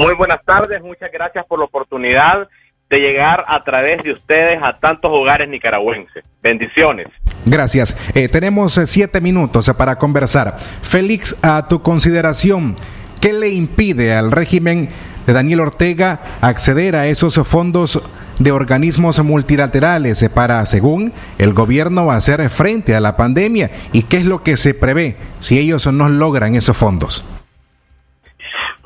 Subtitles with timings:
[0.00, 2.48] Muy buenas tardes, muchas gracias por la oportunidad
[2.88, 6.24] de llegar a través de ustedes a tantos hogares nicaragüenses.
[6.42, 7.08] Bendiciones.
[7.44, 7.94] Gracias.
[8.14, 10.58] Eh, tenemos eh, siete minutos eh, para conversar.
[10.80, 12.76] Félix, a tu consideración,
[13.20, 14.88] ¿qué le impide al régimen
[15.26, 18.02] de Daniel Ortega acceder a esos fondos
[18.38, 23.70] de organismos multilaterales para, según el gobierno, hacer frente a la pandemia?
[23.92, 27.22] ¿Y qué es lo que se prevé si ellos no logran esos fondos?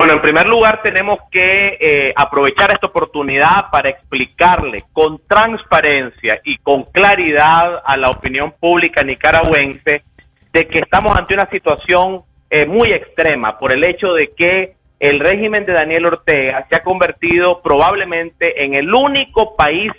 [0.05, 6.57] Bueno, en primer lugar tenemos que eh, aprovechar esta oportunidad para explicarle con transparencia y
[6.57, 10.03] con claridad a la opinión pública nicaragüense
[10.53, 12.21] de que estamos ante una situación
[12.51, 16.83] eh, muy extrema por el hecho de que el régimen de Daniel Ortega se ha
[16.83, 19.91] convertido probablemente en el único país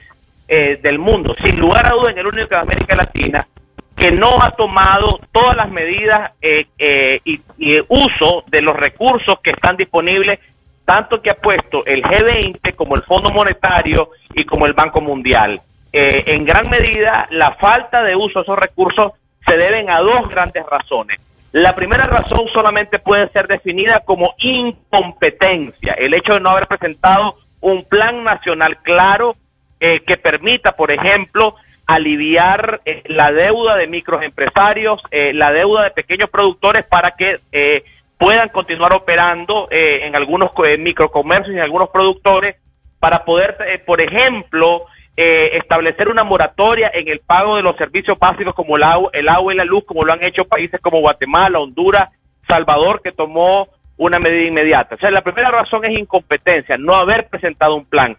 [0.46, 3.48] eh, del mundo, sin lugar a duda en el único de América Latina,
[3.96, 7.40] que no ha tomado todas las medidas eh, eh, y,
[7.88, 10.38] uso de los recursos que están disponibles,
[10.84, 15.62] tanto que ha puesto el G20 como el Fondo Monetario y como el Banco Mundial.
[15.92, 19.12] Eh, en gran medida, la falta de uso de esos recursos
[19.46, 21.18] se deben a dos grandes razones.
[21.52, 27.36] La primera razón solamente puede ser definida como incompetencia, el hecho de no haber presentado
[27.60, 29.36] un plan nacional claro
[29.78, 31.54] que permita, por ejemplo,
[31.86, 37.84] aliviar eh, la deuda de microempresarios, eh, la deuda de pequeños productores para que eh,
[38.18, 42.56] puedan continuar operando en algunos microcomercios y en algunos productores
[42.98, 48.78] para poder, por ejemplo, establecer una moratoria en el pago de los servicios básicos como
[48.78, 52.08] el agua, el agua y la luz, como lo han hecho países como Guatemala, Honduras,
[52.48, 54.94] Salvador, que tomó una medida inmediata.
[54.94, 58.16] O sea, la primera razón es incompetencia, no haber presentado un plan.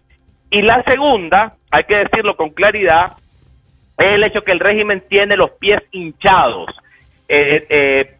[0.48, 3.16] Y la segunda, hay que decirlo con claridad,
[3.98, 6.70] es el hecho que el régimen tiene los pies hinchados.
[7.28, 8.16] Eh, eh,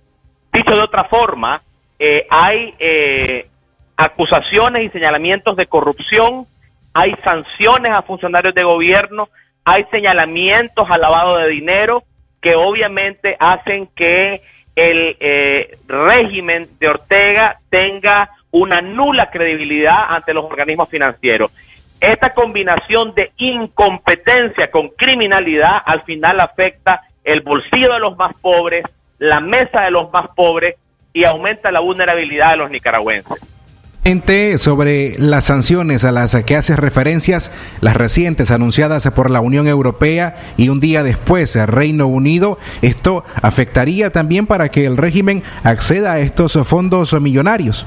[0.53, 1.63] dicho de otra forma,
[1.99, 2.75] eh, hay
[3.97, 6.47] acusaciones y señalamientos de corrupción,
[6.93, 9.29] hay sanciones a funcionarios de gobierno,
[9.65, 12.03] hay señalamientos al lavado de dinero
[12.41, 14.43] que obviamente hacen que
[14.75, 15.17] el
[15.87, 21.51] régimen de Ortega tenga una nula credibilidad ante los organismos financieros.
[22.01, 28.85] Esta combinación de incompetencia con criminalidad al final afecta el bolsillo de los más pobres,
[29.19, 30.77] la mesa de los más pobres
[31.13, 33.39] y aumenta la vulnerabilidad de los nicaragüenses.
[34.57, 40.37] Sobre las sanciones a las que haces referencias, las recientes anunciadas por la Unión Europea
[40.57, 46.13] y un día después el Reino Unido, ¿esto afectaría también para que el régimen acceda
[46.13, 47.87] a estos fondos millonarios?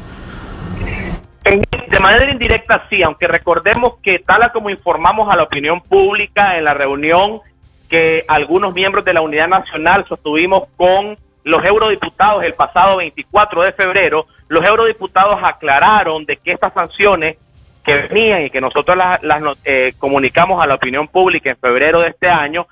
[1.43, 6.65] De manera indirecta sí, aunque recordemos que tal como informamos a la opinión pública en
[6.65, 7.41] la reunión
[7.89, 13.73] que algunos miembros de la Unidad Nacional sostuvimos con los eurodiputados el pasado 24 de
[13.73, 17.37] febrero, los eurodiputados aclararon de que estas sanciones
[17.83, 19.19] que venían y que nosotros las,
[19.65, 22.67] eh, comunicamos a la opinión pública en febrero de este año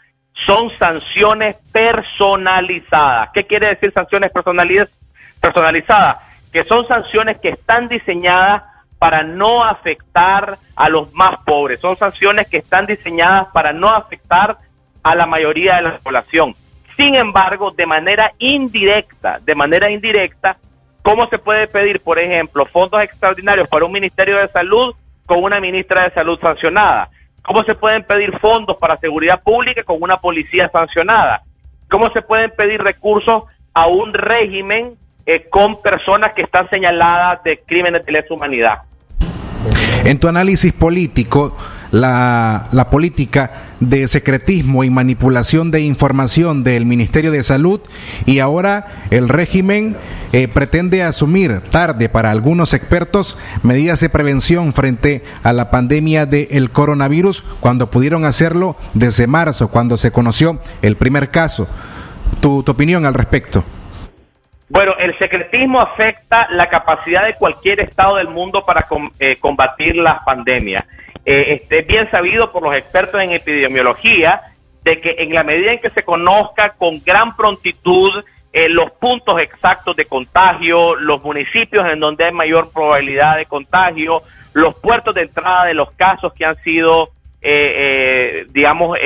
[0.45, 3.29] son sanciones personalizadas.
[3.33, 6.17] ¿Qué quiere decir sanciones personalizadas?
[6.51, 8.63] Que son sanciones que están diseñadas
[8.97, 14.57] para no afectar a los más pobres, son sanciones que están diseñadas para no afectar
[15.03, 16.53] a la mayoría de la población.
[16.97, 20.57] Sin embargo, de manera indirecta, de manera indirecta,
[21.01, 24.93] ¿cómo se puede pedir, por ejemplo, fondos extraordinarios para un Ministerio de Salud
[25.25, 27.09] con una ministra de Salud sancionada?
[27.41, 31.43] ¿Cómo se pueden pedir fondos para seguridad pública con una policía sancionada?
[31.89, 33.43] ¿Cómo se pueden pedir recursos
[33.73, 34.97] a un régimen
[35.31, 38.79] eh, con personas que están señaladas de crímenes de lesa humanidad.
[40.03, 41.55] En tu análisis político,
[41.91, 47.79] la, política de secretismo y manipulación de información del Ministerio de Salud
[48.25, 49.97] y ahora el régimen
[50.33, 56.71] eh, pretende asumir tarde para algunos expertos medidas de prevención frente a la pandemia del
[56.71, 61.67] coronavirus cuando pudieron hacerlo desde marzo, cuando se conoció el primer caso.
[62.41, 63.63] tu opinión al respecto?
[64.69, 68.87] Bueno, el secretismo afecta la capacidad de cualquier Estado del mundo para
[69.17, 70.85] eh, combatir las pandemias.
[71.25, 74.41] Eh, es bien sabido por los expertos en epidemiología
[74.83, 78.23] de que en la medida en que se conozca con gran prontitud
[78.53, 84.21] eh, los puntos exactos de contagio, los municipios en donde hay mayor probabilidad de contagio,
[84.53, 87.09] los puertos de entrada de los casos que han sido,
[88.49, 88.97] digamos,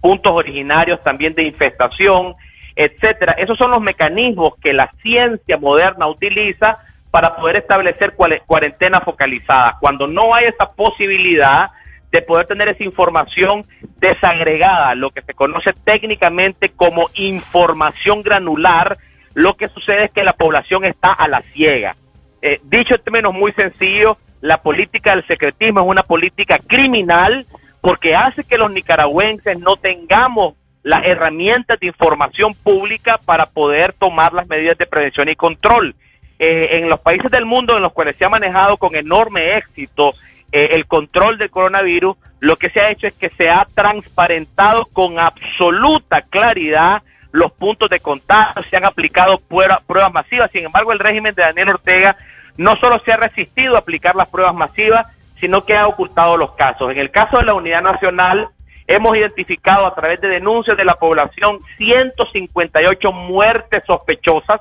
[0.00, 2.34] puntos originarios también de infestación,
[2.76, 3.34] etcétera.
[3.38, 6.78] Esos son los mecanismos que la ciencia moderna utiliza
[7.10, 8.14] para poder establecer
[8.46, 9.76] cuarentena focalizada.
[9.80, 11.70] Cuando no hay esa posibilidad
[12.10, 13.64] de poder tener esa información
[13.98, 18.98] desagregada, lo que se conoce técnicamente como información granular,
[19.34, 21.96] lo que sucede es que la población está a la ciega.
[22.42, 27.46] Eh, dicho en términos muy sencillos, la política del secretismo es una política criminal
[27.80, 34.32] porque hace que los nicaragüenses no tengamos las herramientas de información pública para poder tomar
[34.32, 35.96] las medidas de prevención y control.
[36.38, 40.12] Eh, en los países del mundo en los cuales se ha manejado con enorme éxito
[40.52, 44.86] eh, el control del coronavirus, lo que se ha hecho es que se ha transparentado
[44.92, 47.02] con absoluta claridad
[47.32, 50.50] los puntos de contacto, se han aplicado pruebas masivas.
[50.52, 52.16] Sin embargo, el régimen de Daniel Ortega
[52.56, 55.08] no solo se ha resistido a aplicar las pruebas masivas,
[55.40, 56.92] sino que ha ocultado los casos.
[56.92, 58.48] En el caso de la Unidad Nacional,
[58.86, 64.60] hemos identificado a través de denuncias de la población 158 muertes sospechosas.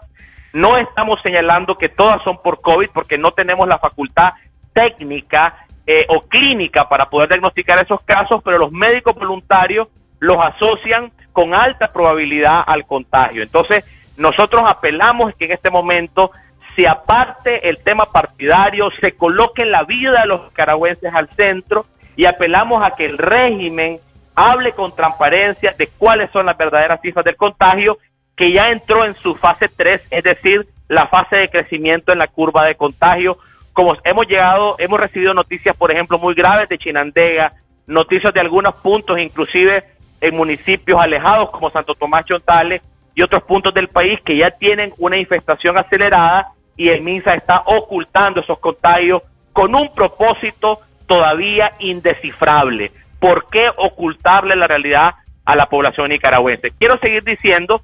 [0.53, 4.33] No estamos señalando que todas son por COVID porque no tenemos la facultad
[4.73, 9.87] técnica eh, o clínica para poder diagnosticar esos casos, pero los médicos voluntarios
[10.19, 13.43] los asocian con alta probabilidad al contagio.
[13.43, 13.83] Entonces,
[14.15, 16.31] nosotros apelamos que en este momento
[16.75, 21.85] se aparte el tema partidario, se coloque la vida de los nicaragüenses al centro
[22.15, 23.99] y apelamos a que el régimen
[24.35, 27.97] hable con transparencia de cuáles son las verdaderas cifras del contagio,
[28.35, 32.27] que ya entró en su fase 3, es decir, la fase de crecimiento en la
[32.27, 33.37] curva de contagio.
[33.73, 37.53] Como hemos llegado, hemos recibido noticias, por ejemplo, muy graves de Chinandega,
[37.87, 39.83] noticias de algunos puntos, inclusive
[40.21, 42.81] en municipios alejados como Santo Tomás Chontales
[43.13, 46.47] y otros puntos del país que ya tienen una infestación acelerada
[46.77, 49.21] y el MINSA está ocultando esos contagios
[49.51, 52.91] con un propósito todavía indescifrable.
[53.23, 55.13] ¿Por qué ocultarle la realidad
[55.45, 56.71] a la población nicaragüense?
[56.77, 57.81] Quiero seguir diciendo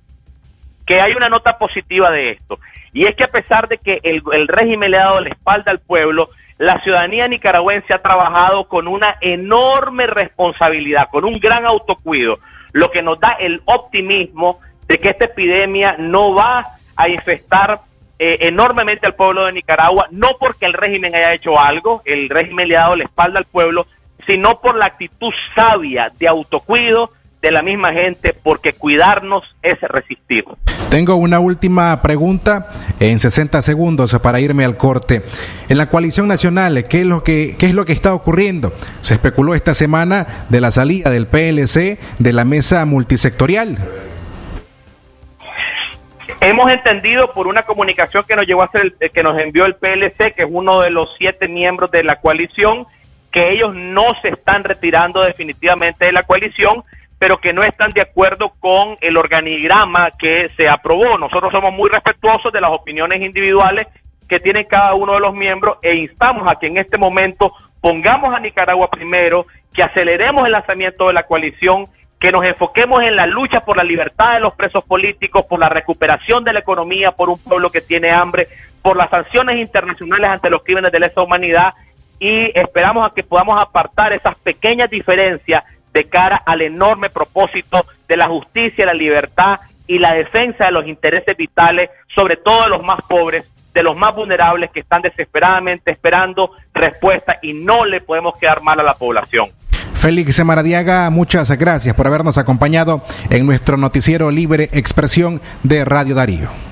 [0.85, 2.59] que hay una nota positiva de esto,
[2.91, 5.79] y es que a pesar de que el, régimen le ha dado la espalda al
[5.79, 12.39] pueblo, la ciudadanía nicaragüense ha trabajado con una enorme responsabilidad, con un gran autocuido,
[12.73, 14.59] lo que nos da el optimismo
[14.89, 16.65] de que esta epidemia no va
[16.97, 17.79] a infestar
[18.17, 22.67] eh, enormemente al pueblo de Nicaragua, no porque el régimen haya hecho algo, el régimen
[22.67, 23.87] le ha dado la espalda al pueblo,
[24.25, 27.11] sino por la actitud sabia de autocuido
[27.41, 30.43] de la misma gente, porque cuidarnos es resistir.
[30.89, 35.21] Tengo una última pregunta en 60 segundos para irme al corte.
[35.69, 38.73] En la coalición nacional, ¿qué es lo que qué es lo que está ocurriendo?
[39.01, 43.77] Se especuló esta semana de la salida del PLC de la mesa multisectorial.
[46.41, 49.75] Hemos entendido por una comunicación que nos llegó a hacer el, que nos envió el
[49.75, 52.85] PLC, que es uno de los siete miembros de la coalición,
[53.31, 56.83] que ellos no se están retirando definitivamente de la coalición,
[57.17, 61.17] pero que no están de acuerdo con el organigrama que se aprobó.
[61.17, 63.87] Nosotros somos muy respetuosos de las opiniones individuales
[64.27, 68.33] que tiene cada uno de los miembros e instamos a que en este momento pongamos
[68.33, 71.87] a Nicaragua primero, que aceleremos el lanzamiento de la coalición
[72.19, 75.69] que nos enfoquemos en la lucha por la libertad de los presos políticos, por la
[75.69, 78.47] recuperación de la economía, por un pueblo que tiene hambre,
[78.81, 81.73] por las sanciones internacionales ante los crímenes de lesa humanidad
[82.19, 85.63] y esperamos a que podamos apartar esas pequeñas diferencias
[85.93, 90.85] de cara al enorme propósito de la justicia, la libertad y la defensa de los
[90.85, 95.91] intereses vitales, sobre todo de los más pobres, de los más vulnerables que están desesperadamente
[95.91, 99.49] esperando respuesta y no le podemos quedar mal a la población.
[99.93, 106.68] Félix Maradiaga, muchas gracias por habernos acompañado en nuestro noticiero Libre Expresión de Radio Darío.